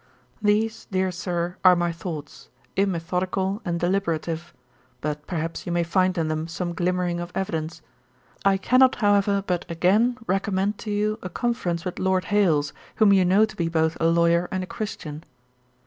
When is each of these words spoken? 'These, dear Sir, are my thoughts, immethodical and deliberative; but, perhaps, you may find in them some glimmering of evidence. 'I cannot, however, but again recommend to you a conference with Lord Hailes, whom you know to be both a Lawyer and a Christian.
'These, 0.41 0.87
dear 0.89 1.11
Sir, 1.11 1.57
are 1.63 1.75
my 1.75 1.91
thoughts, 1.91 2.49
immethodical 2.75 3.61
and 3.63 3.79
deliberative; 3.79 4.51
but, 4.99 5.27
perhaps, 5.27 5.67
you 5.67 5.71
may 5.71 5.83
find 5.83 6.17
in 6.17 6.27
them 6.27 6.47
some 6.47 6.73
glimmering 6.73 7.19
of 7.19 7.31
evidence. 7.35 7.83
'I 8.43 8.57
cannot, 8.57 8.95
however, 8.95 9.43
but 9.45 9.63
again 9.69 10.17
recommend 10.25 10.79
to 10.79 10.89
you 10.89 11.19
a 11.21 11.29
conference 11.29 11.85
with 11.85 11.99
Lord 11.99 12.23
Hailes, 12.33 12.73
whom 12.95 13.13
you 13.13 13.23
know 13.23 13.45
to 13.45 13.55
be 13.55 13.69
both 13.69 13.95
a 13.99 14.07
Lawyer 14.07 14.47
and 14.51 14.63
a 14.63 14.65
Christian. 14.65 15.23